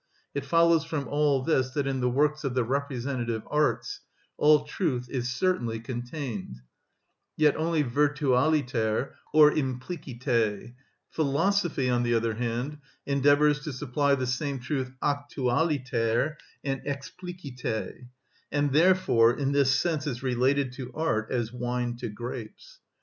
It 0.33 0.45
follows 0.45 0.83
from 0.83 1.07
all 1.07 1.43
this 1.43 1.69
that 1.75 1.85
in 1.85 1.99
the 2.01 2.09
works 2.09 2.43
of 2.43 2.55
the 2.55 2.63
representative 2.63 3.43
arts 3.45 3.99
all 4.35 4.63
truth 4.63 5.07
is 5.11 5.31
certainly 5.31 5.79
contained, 5.79 6.61
yet 7.37 7.55
only 7.55 7.83
virtualiter 7.83 9.11
or 9.31 9.51
implicite; 9.51 10.73
philosophy, 11.11 11.87
on 11.87 12.01
the 12.01 12.15
other 12.15 12.33
hand, 12.33 12.79
endeavours 13.05 13.59
to 13.59 13.71
supply 13.71 14.15
the 14.15 14.25
same 14.25 14.57
truth 14.59 14.91
actualiter 15.03 16.33
and 16.63 16.81
explicite, 16.83 18.07
and 18.51 18.73
therefore, 18.73 19.31
in 19.37 19.51
this 19.51 19.69
sense, 19.79 20.07
is 20.07 20.23
related 20.23 20.71
to 20.71 20.91
art 20.95 21.29
as 21.29 21.53
wine 21.53 21.95
to 21.97 22.09
grapes. 22.09 22.79